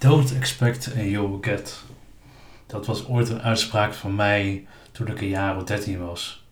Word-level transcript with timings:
Don't 0.00 0.34
expect 0.34 0.92
and 0.96 1.10
you 1.10 1.28
will 1.28 1.38
get. 1.40 1.82
Dat 2.66 2.86
was 2.86 3.06
ooit 3.06 3.28
een 3.28 3.42
uitspraak 3.42 3.94
van 3.94 4.14
mij 4.14 4.66
toen 4.92 5.06
ik 5.06 5.20
een 5.20 5.28
jaar 5.28 5.56
of 5.56 5.64
13 5.64 5.98
was. 5.98 6.46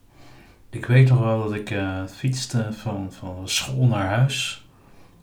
Ik 0.70 0.86
weet 0.86 1.08
nog 1.08 1.18
wel 1.18 1.42
dat 1.42 1.54
ik 1.54 1.70
uh, 1.70 2.04
fietste 2.06 2.72
van, 2.72 3.12
van 3.12 3.48
school 3.48 3.86
naar 3.86 4.06
huis. 4.06 4.66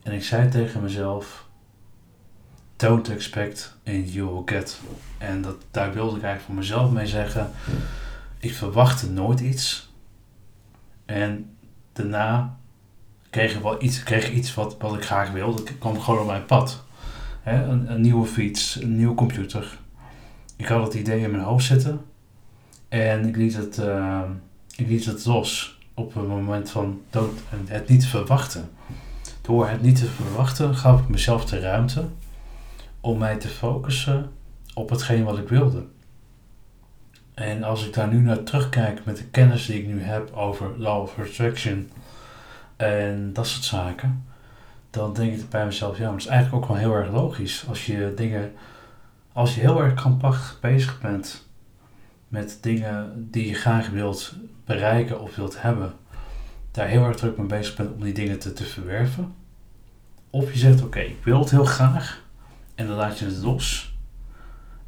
En 0.03 0.11
ik 0.11 0.23
zei 0.23 0.49
tegen 0.49 0.81
mezelf: 0.81 1.45
Don't 2.75 3.09
expect 3.09 3.77
and 3.85 4.13
you 4.13 4.27
will 4.27 4.41
get. 4.45 4.81
En 5.17 5.41
dat, 5.41 5.55
daar 5.71 5.93
wilde 5.93 6.17
ik 6.17 6.23
eigenlijk 6.23 6.43
voor 6.45 6.55
mezelf 6.55 6.91
mee 6.91 7.07
zeggen: 7.07 7.51
Ik 8.39 8.53
verwachtte 8.53 9.09
nooit 9.09 9.39
iets. 9.39 9.93
En 11.05 11.57
daarna 11.93 12.57
kreeg 13.29 13.55
ik 13.55 13.61
wel 13.61 13.83
iets, 13.83 14.03
kreeg 14.03 14.31
iets 14.31 14.53
wat, 14.53 14.77
wat 14.79 14.95
ik 14.95 15.05
graag 15.05 15.31
wilde. 15.31 15.61
Ik 15.61 15.79
kwam 15.79 15.99
gewoon 15.99 16.19
op 16.19 16.27
mijn 16.27 16.45
pad. 16.45 16.84
Een, 17.45 17.91
een, 17.91 18.01
nieuwe 18.01 18.25
fiets, 18.25 18.81
een 18.81 18.95
nieuwe 18.95 19.15
computer. 19.15 19.77
Ik 20.55 20.65
had 20.65 20.83
het 20.83 20.93
idee 20.93 21.21
in 21.21 21.31
mijn 21.31 21.43
hoofd 21.43 21.65
zitten. 21.65 22.01
En 22.89 23.27
ik 23.27 23.35
liet 23.35 23.55
het, 23.55 23.77
uh, 23.77 24.21
ik 24.75 24.87
liet 24.87 25.05
het 25.05 25.25
los 25.25 25.79
op 25.93 26.15
een 26.15 26.27
moment 26.27 26.69
van 26.69 27.01
dood 27.09 27.39
en 27.51 27.65
het 27.67 27.89
niet 27.89 28.05
verwachten. 28.05 28.69
Door 29.41 29.67
het 29.67 29.81
niet 29.81 29.95
te 29.95 30.05
verwachten 30.05 30.75
gaf 30.75 31.01
ik 31.01 31.07
mezelf 31.07 31.45
de 31.45 31.59
ruimte 31.59 32.05
om 32.99 33.17
mij 33.17 33.37
te 33.37 33.47
focussen 33.47 34.31
op 34.73 34.89
hetgeen 34.89 35.23
wat 35.23 35.37
ik 35.37 35.47
wilde. 35.49 35.85
En 37.33 37.63
als 37.63 37.87
ik 37.87 37.93
daar 37.93 38.07
nu 38.07 38.19
naar 38.19 38.43
terugkijk 38.43 39.05
met 39.05 39.17
de 39.17 39.25
kennis 39.25 39.65
die 39.65 39.81
ik 39.81 39.87
nu 39.87 40.01
heb 40.01 40.31
over 40.33 40.79
Law 40.79 41.01
of 41.01 41.19
Attraction 41.19 41.89
en 42.75 43.33
dat 43.33 43.47
soort 43.47 43.63
zaken, 43.63 44.25
dan 44.95 45.13
denk 45.13 45.33
ik 45.33 45.49
bij 45.49 45.65
mezelf, 45.65 45.97
ja, 45.97 46.03
maar 46.03 46.11
dat 46.11 46.21
is 46.21 46.27
eigenlijk 46.27 46.63
ook 46.63 46.69
wel 46.69 46.79
heel 46.79 46.93
erg 46.93 47.11
logisch. 47.11 47.65
Als 47.67 47.85
je 47.85 48.13
dingen, 48.15 48.53
als 49.33 49.55
je 49.55 49.61
heel 49.61 49.83
erg 49.83 49.93
krampachtig 49.93 50.59
bezig 50.61 51.01
bent 51.01 51.47
met 52.27 52.57
dingen 52.61 53.27
die 53.31 53.47
je 53.47 53.53
graag 53.53 53.89
wilt 53.89 54.35
bereiken 54.65 55.21
of 55.21 55.35
wilt 55.35 55.61
hebben, 55.61 55.93
daar 56.71 56.87
heel 56.87 57.05
erg 57.05 57.15
druk 57.15 57.37
mee 57.37 57.47
bezig 57.47 57.75
bent 57.75 57.93
om 57.93 58.03
die 58.03 58.13
dingen 58.13 58.39
te, 58.39 58.53
te 58.53 58.63
verwerven. 58.63 59.35
Of 60.29 60.51
je 60.51 60.59
zegt, 60.59 60.83
oké, 60.83 60.99
ik 60.99 61.23
wil 61.23 61.39
het 61.39 61.51
heel 61.51 61.65
graag 61.65 62.21
en 62.75 62.87
dan 62.87 62.95
laat 62.95 63.19
je 63.19 63.25
het 63.25 63.37
los. 63.37 63.95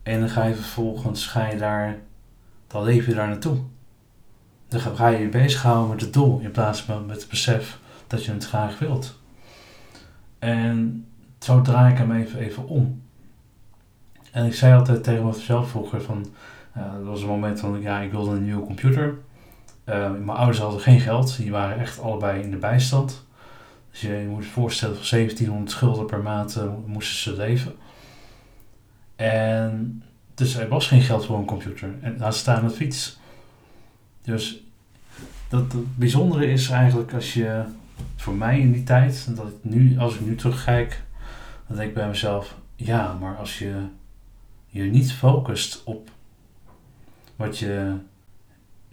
En 0.04 0.20
dan 0.20 0.30
ga 0.30 0.44
je 0.44 0.56
vervolgens, 0.56 1.28
ga 1.28 1.48
je 1.48 1.58
daar, 1.58 1.98
dan 2.68 2.84
leef 2.84 3.06
je 3.06 3.14
daar 3.14 3.28
naartoe. 3.28 3.58
Dan 4.68 4.80
ga 4.80 5.08
je 5.08 5.20
je 5.20 5.30
bezighouden 5.30 5.90
met 5.90 6.02
het 6.02 6.14
doel 6.14 6.40
in 6.40 6.52
plaats 6.52 6.82
van 6.82 7.06
met 7.06 7.22
het 7.22 7.30
besef 7.30 7.80
dat 8.08 8.26
je 8.26 8.32
het 8.32 8.48
graag 8.48 8.80
wilt. 8.80 9.20
En 10.40 11.06
zo 11.40 11.62
draai 11.62 11.92
ik 11.92 11.98
hem 11.98 12.12
even, 12.12 12.40
even 12.40 12.68
om. 12.68 13.02
En 14.32 14.46
ik 14.46 14.54
zei 14.54 14.76
altijd 14.76 15.04
tegen 15.04 15.26
mezelf 15.26 15.70
vroeger 15.70 16.02
van, 16.02 16.26
uh, 16.78 16.94
dat 16.94 17.04
was 17.04 17.22
een 17.22 17.28
moment 17.28 17.60
van, 17.60 17.82
ja, 17.82 18.00
ik 18.00 18.12
wilde 18.12 18.32
een 18.32 18.44
nieuwe 18.44 18.66
computer. 18.66 19.14
Uh, 19.86 20.12
mijn 20.12 20.38
ouders 20.38 20.60
hadden 20.60 20.80
geen 20.80 21.00
geld, 21.00 21.38
die 21.38 21.52
waren 21.52 21.80
echt 21.80 22.00
allebei 22.00 22.42
in 22.42 22.52
de 22.52 22.58
bijstand. 22.58 23.26
Dus 23.92 24.02
je, 24.02 24.28
moet 24.30 24.44
je 24.44 24.50
voorstellen, 24.50 24.96
van 24.96 25.06
1700 25.10 25.72
schulden 25.72 26.06
per 26.06 26.22
maand 26.22 26.58
uh, 26.58 26.64
moesten 26.86 27.18
ze 27.18 27.42
leven. 27.42 27.76
En 29.16 30.04
dus 30.34 30.56
er 30.56 30.68
was 30.68 30.88
geen 30.88 31.02
geld 31.02 31.26
voor 31.26 31.38
een 31.38 31.46
computer. 31.46 31.96
En 32.02 32.18
laat 32.18 32.36
staan 32.36 32.64
een 32.64 32.72
fiets. 32.72 33.20
Dus 34.22 34.64
dat 35.50 35.72
het 35.72 35.98
bijzondere 35.98 36.52
is 36.52 36.70
eigenlijk 36.70 37.14
als 37.14 37.34
je, 37.34 37.64
voor 38.28 38.36
mij 38.36 38.60
in 38.60 38.72
die 38.72 38.84
tijd, 38.84 39.36
dat 39.36 39.48
ik 39.48 39.54
nu, 39.62 40.00
als 40.00 40.16
ik 40.16 40.22
nu 40.22 40.36
terugkijk, 40.36 41.04
dan 41.68 41.78
denk 41.78 41.90
ik 41.90 41.96
bij 41.96 42.08
mezelf, 42.08 42.56
ja, 42.76 43.14
maar 43.14 43.36
als 43.36 43.60
je 43.60 43.86
je 44.66 44.84
niet 44.84 45.14
focust 45.14 45.84
op 45.84 46.10
wat 47.36 47.58
je, 47.58 47.96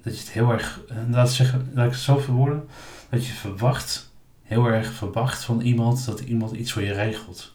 dat 0.02 0.14
je 0.14 0.20
het 0.20 0.30
heel 0.30 0.50
erg, 0.50 0.80
laat 1.10 1.28
ik 1.28 1.34
zeggen, 1.34 1.70
laat 1.74 1.86
ik 1.86 1.92
het 1.92 2.00
zo 2.00 2.18
verwoorden, 2.18 2.68
dat 3.10 3.26
je 3.26 3.32
verwacht, 3.32 4.12
heel 4.42 4.66
erg 4.66 4.92
verwacht 4.92 5.44
van 5.44 5.60
iemand 5.60 6.04
dat 6.04 6.20
iemand 6.20 6.52
iets 6.52 6.72
voor 6.72 6.82
je 6.82 6.92
regelt. 6.92 7.54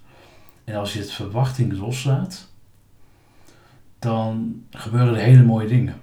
En 0.63 0.75
als 0.75 0.93
je 0.93 0.99
het 0.99 1.11
verwachting 1.11 1.77
loslaat, 1.77 2.47
dan 3.99 4.63
gebeuren 4.69 5.15
er 5.15 5.21
hele 5.21 5.43
mooie 5.43 5.67
dingen. 5.67 6.01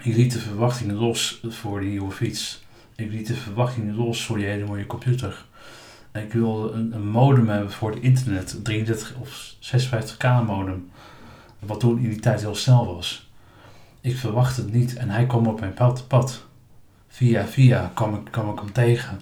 Ik 0.00 0.16
liet 0.16 0.32
de 0.32 0.38
verwachtingen 0.38 0.96
los 0.96 1.40
voor 1.48 1.80
die 1.80 1.88
nieuwe 1.90 2.12
fiets. 2.12 2.66
Ik 2.98 3.10
liet 3.10 3.26
de 3.26 3.34
verwachtingen 3.34 3.94
los 3.94 4.24
voor 4.24 4.36
die 4.36 4.46
hele 4.46 4.64
mooie 4.64 4.86
computer. 4.86 5.44
En 6.12 6.22
ik 6.22 6.32
wilde 6.32 6.70
een, 6.70 6.94
een 6.94 7.08
modem 7.08 7.48
hebben 7.48 7.70
voor 7.70 7.90
het 7.90 8.02
internet, 8.02 8.60
33 8.62 9.14
of 9.20 9.54
56k 9.60 10.46
modem. 10.46 10.90
Wat 11.58 11.80
toen 11.80 11.98
in 11.98 12.08
die 12.08 12.20
tijd 12.20 12.40
heel 12.40 12.54
snel 12.54 12.94
was. 12.94 13.30
Ik 14.00 14.16
verwachtte 14.16 14.60
het 14.60 14.72
niet 14.72 14.96
en 14.96 15.10
hij 15.10 15.26
kwam 15.26 15.46
op 15.46 15.60
mijn 15.60 15.74
pad. 15.74 16.08
pad. 16.08 16.44
Via 17.08 17.46
via 17.46 17.90
kwam 17.94 18.14
ik, 18.14 18.20
kwam 18.30 18.50
ik 18.50 18.58
hem 18.58 18.72
tegen. 18.72 19.20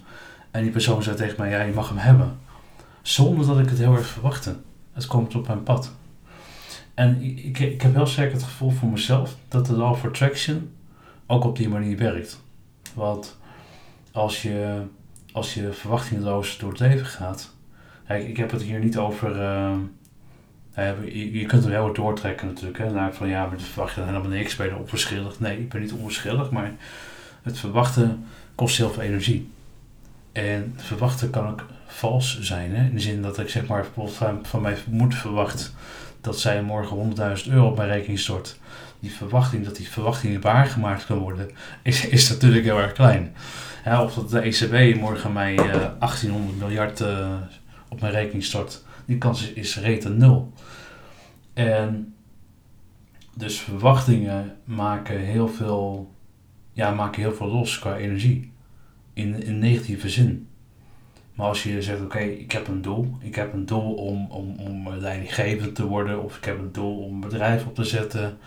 En 0.50 0.62
die 0.62 0.70
persoon 0.70 1.02
zei 1.02 1.16
tegen 1.16 1.34
mij, 1.38 1.50
ja 1.50 1.62
je 1.62 1.72
mag 1.72 1.88
hem 1.88 1.98
hebben. 1.98 2.38
Zonder 3.02 3.46
dat 3.46 3.58
ik 3.58 3.68
het 3.68 3.78
heel 3.78 3.96
erg 3.96 4.06
verwachtte. 4.06 4.56
Het 4.92 5.06
komt 5.06 5.34
op 5.34 5.46
mijn 5.46 5.62
pad. 5.62 5.92
En 6.94 7.22
ik, 7.22 7.58
ik 7.58 7.82
heb 7.82 7.94
heel 7.94 8.06
sterk 8.06 8.32
het 8.32 8.42
gevoel 8.42 8.70
voor 8.70 8.88
mezelf 8.88 9.36
dat 9.48 9.66
de 9.66 9.76
law 9.76 9.90
of 9.90 10.04
attraction 10.04 10.70
ook 11.26 11.44
op 11.44 11.56
die 11.56 11.68
manier 11.68 11.98
werkt. 11.98 12.40
Want 12.94 13.36
als 14.16 14.42
je, 14.42 14.82
als 15.32 15.54
je 15.54 15.72
verwachtingloos 15.72 16.58
door 16.58 16.70
het 16.70 16.80
leven 16.80 17.06
gaat. 17.06 17.54
Kijk, 18.06 18.28
ik 18.28 18.36
heb 18.36 18.50
het 18.50 18.62
hier 18.62 18.78
niet 18.78 18.96
over. 18.96 19.36
Uh, 19.40 19.72
je, 21.04 21.38
je 21.38 21.46
kunt 21.46 21.64
er 21.64 21.70
heel 21.70 21.82
wat 21.82 21.94
doortrekken 21.94 22.46
natuurlijk. 22.46 22.78
Hè, 22.78 22.90
naar 22.90 23.14
van 23.14 23.28
ja, 23.28 23.46
maar 23.46 23.60
verwacht 23.60 23.94
je 23.94 24.02
helemaal 24.02 24.30
niks. 24.30 24.56
Ben 24.56 24.66
je 24.66 24.76
onverschillig? 24.76 25.40
Nee, 25.40 25.58
ik 25.58 25.68
ben 25.68 25.80
niet 25.80 25.92
onverschillig. 25.92 26.50
Maar 26.50 26.72
het 27.42 27.58
verwachten 27.58 28.24
kost 28.54 28.76
heel 28.76 28.90
veel 28.90 29.02
energie. 29.02 29.50
En 30.32 30.74
verwachten 30.76 31.30
kan 31.30 31.48
ook 31.48 31.66
vals 31.86 32.40
zijn. 32.40 32.74
Hè? 32.74 32.84
In 32.84 32.94
de 32.94 33.00
zin 33.00 33.22
dat 33.22 33.38
ik 33.38 33.48
zeg 33.48 33.66
maar 33.66 33.80
bijvoorbeeld 33.80 34.16
van, 34.16 34.38
van 34.42 34.60
mijn 34.60 34.76
moeder 34.90 35.18
verwacht 35.18 35.74
dat 36.26 36.40
zij 36.40 36.62
morgen 36.62 37.16
100.000 37.44 37.52
euro 37.52 37.66
op 37.66 37.76
mijn 37.76 37.88
rekening 37.88 38.18
stort. 38.18 38.58
Die 39.00 39.12
verwachting 39.12 39.64
dat 39.64 39.76
die 39.76 39.88
verwachting 39.88 40.42
waargemaakt 40.42 41.06
kan 41.06 41.18
worden, 41.18 41.50
is, 41.82 42.06
is 42.06 42.28
natuurlijk 42.28 42.64
heel 42.64 42.80
erg 42.80 42.92
klein. 42.92 43.34
Of 43.84 44.14
dat 44.14 44.30
de 44.30 44.40
ECB 44.40 45.00
morgen 45.00 45.32
mij 45.32 45.52
uh, 45.52 45.74
eh, 45.74 45.90
1800 45.98 46.58
miljard 46.58 47.00
uh, 47.00 47.34
op 47.88 48.00
mijn 48.00 48.12
rekening 48.12 48.44
stort, 48.44 48.84
die 49.04 49.18
kans 49.18 49.52
is, 49.52 49.76
reten 49.76 50.16
nul. 50.16 50.52
En 51.54 52.14
dus 53.34 53.58
verwachtingen 53.58 54.56
maken 54.64 55.20
heel 55.20 55.48
veel, 55.48 56.14
ja, 56.72 56.90
maken 56.90 57.22
heel 57.22 57.34
veel 57.34 57.48
los 57.48 57.78
qua 57.78 57.96
energie. 57.96 58.52
In, 59.12 59.42
in 59.42 59.58
negatieve 59.58 60.08
zin. 60.08 60.48
Maar 61.36 61.46
als 61.46 61.62
je 61.62 61.82
zegt, 61.82 62.00
oké, 62.00 62.18
ik 62.18 62.52
heb 62.52 62.68
een 62.68 62.82
doel. 62.82 63.16
Ik 63.20 63.34
heb 63.34 63.52
een 63.52 63.66
doel 63.66 63.94
om, 63.94 64.26
om, 64.30 64.56
om 64.58 64.94
leidinggevend 64.94 65.74
te 65.74 65.86
worden. 65.86 66.22
Of 66.22 66.36
ik 66.36 66.44
heb 66.44 66.58
een 66.58 66.72
doel 66.72 66.98
om 66.98 67.14
een 67.14 67.20
bedrijf 67.20 67.66
op 67.66 67.74
te 67.74 67.84
zetten. 67.84 68.38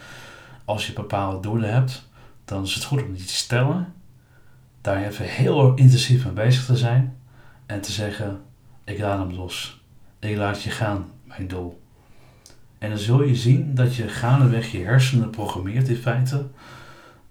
Als 0.65 0.87
je 0.87 0.93
bepaalde 0.93 1.39
doelen 1.39 1.73
hebt, 1.73 2.09
dan 2.45 2.63
is 2.63 2.73
het 2.73 2.83
goed 2.83 3.03
om 3.03 3.13
die 3.13 3.25
te 3.25 3.33
stellen. 3.33 3.93
Daar 4.81 5.03
even 5.03 5.25
heel 5.25 5.73
intensief 5.73 6.23
mee 6.25 6.33
bezig 6.33 6.65
te 6.65 6.77
zijn. 6.77 7.17
En 7.65 7.81
te 7.81 7.91
zeggen, 7.91 8.41
ik 8.83 8.99
laat 8.99 9.19
hem 9.19 9.31
los. 9.33 9.81
Ik 10.19 10.37
laat 10.37 10.63
je 10.63 10.69
gaan, 10.69 11.05
mijn 11.23 11.47
doel. 11.47 11.81
En 12.77 12.89
dan 12.89 12.97
zul 12.97 13.23
je 13.23 13.35
zien 13.35 13.75
dat 13.75 13.95
je 13.95 14.07
gaandeweg 14.07 14.71
je 14.71 14.83
hersenen 14.83 15.29
programmeert 15.29 15.87
in 15.87 15.95
feite. 15.95 16.47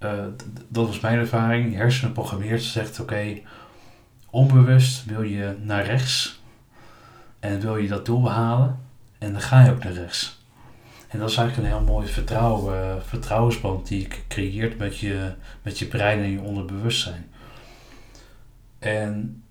Uh, 0.01 0.25
dat 0.69 0.87
was 0.87 1.01
mijn 1.01 1.19
ervaring. 1.19 1.71
Je 1.71 1.77
hersenen 1.77 2.13
programmeert, 2.13 2.63
zegt 2.63 3.01
oké, 3.01 3.41
onbewust 4.31 5.05
wil 5.05 5.23
je 5.23 5.57
naar 5.63 5.85
rechts 5.85 6.43
en 7.41 7.61
wil 7.61 7.77
je 7.77 7.89
dat 7.89 8.07
doel 8.07 8.23
behalen 8.23 8.79
en 9.19 9.33
dan 9.33 9.41
ga 9.41 9.65
je 9.65 9.71
ook 9.71 9.85
naar 9.85 9.93
rechts. 9.93 10.39
En 11.09 11.19
dat 11.19 11.31
is 11.31 11.37
eigenlijk 11.37 11.69
een 11.69 11.77
heel 11.77 11.87
mooi 11.93 12.07
vertrouwen, 12.07 13.03
vertrouwensband 13.05 13.89
die 13.89 14.01
je 14.01 14.09
creëert 14.29 14.79
met 14.79 14.99
je, 14.99 15.33
met 15.63 15.79
je 15.79 15.87
brein 15.87 16.19
en 16.19 16.31
je 16.31 16.41
onderbewustzijn. 16.41 17.27
En 18.79 19.43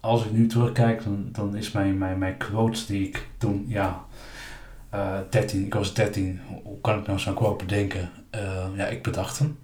als 0.00 0.24
ik 0.24 0.32
nu 0.32 0.46
terugkijk, 0.46 1.04
dan, 1.04 1.28
dan 1.32 1.56
is 1.56 1.72
mijn, 1.72 1.98
mijn, 1.98 2.18
mijn 2.18 2.36
quote 2.36 2.86
die 2.86 3.08
ik 3.08 3.28
toen, 3.38 3.64
ja, 3.68 4.04
uh, 4.94 5.18
eh, 5.18 5.20
13, 5.30 5.64
ik 5.64 5.74
was 5.74 5.94
13, 5.94 6.40
hoe 6.62 6.80
kan 6.80 6.98
ik 6.98 7.06
nou 7.06 7.18
zo'n 7.18 7.34
quote 7.34 7.64
bedenken? 7.64 8.10
Uh, 8.34 8.66
ja, 8.76 8.86
ik 8.86 9.02
bedacht 9.02 9.38
hem. 9.38 9.58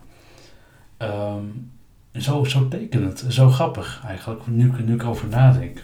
Um, 0.98 1.77
zo, 2.20 2.44
zo 2.44 2.68
tekenend, 2.68 3.24
zo 3.28 3.50
grappig 3.50 4.02
eigenlijk, 4.06 4.46
nu, 4.46 4.72
nu 4.84 4.94
ik 4.94 5.04
over 5.04 5.28
nadenk. 5.28 5.82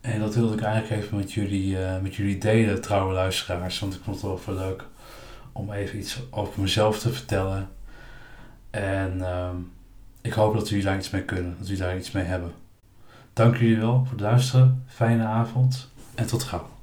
En 0.00 0.20
dat 0.20 0.34
wilde 0.34 0.54
ik 0.54 0.62
eigenlijk 0.62 1.02
even 1.02 1.16
met 1.16 1.32
jullie, 1.32 1.76
uh, 1.76 1.98
met 2.00 2.14
jullie 2.14 2.38
delen, 2.38 2.80
trouwe 2.80 3.12
luisteraars. 3.12 3.78
Want 3.78 3.94
ik 3.94 4.00
vond 4.02 4.16
het 4.16 4.24
wel 4.24 4.38
veel 4.38 4.54
leuk 4.54 4.84
om 5.52 5.72
even 5.72 5.98
iets 5.98 6.22
over 6.30 6.60
mezelf 6.60 6.98
te 6.98 7.12
vertellen. 7.12 7.68
En 8.70 9.16
uh, 9.18 9.48
ik 10.20 10.32
hoop 10.32 10.54
dat 10.54 10.68
jullie 10.68 10.84
daar 10.84 10.96
iets 10.96 11.10
mee 11.10 11.22
kunnen, 11.22 11.54
dat 11.58 11.68
jullie 11.68 11.82
daar 11.82 11.96
iets 11.96 12.10
mee 12.10 12.24
hebben. 12.24 12.52
Dank 13.32 13.56
jullie 13.56 13.78
wel 13.78 13.98
voor 14.04 14.12
het 14.12 14.20
luisteren. 14.20 14.84
Fijne 14.86 15.24
avond 15.24 15.88
en 16.14 16.26
tot 16.26 16.42
gauw. 16.42 16.79